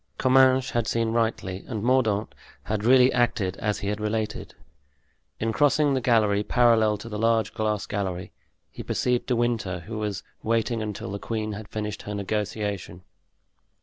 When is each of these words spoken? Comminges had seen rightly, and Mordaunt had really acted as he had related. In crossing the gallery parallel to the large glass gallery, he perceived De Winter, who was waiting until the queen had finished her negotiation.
Comminges 0.17 0.71
had 0.71 0.87
seen 0.87 1.09
rightly, 1.11 1.63
and 1.67 1.83
Mordaunt 1.83 2.33
had 2.63 2.83
really 2.83 3.13
acted 3.13 3.55
as 3.57 3.77
he 3.81 3.89
had 3.89 4.01
related. 4.01 4.55
In 5.39 5.53
crossing 5.53 5.93
the 5.93 6.01
gallery 6.01 6.41
parallel 6.41 6.97
to 6.97 7.07
the 7.07 7.19
large 7.19 7.53
glass 7.53 7.85
gallery, 7.85 8.31
he 8.71 8.81
perceived 8.81 9.27
De 9.27 9.35
Winter, 9.35 9.81
who 9.81 9.99
was 9.99 10.23
waiting 10.41 10.81
until 10.81 11.11
the 11.11 11.19
queen 11.19 11.51
had 11.51 11.67
finished 11.67 12.01
her 12.01 12.15
negotiation. 12.15 13.03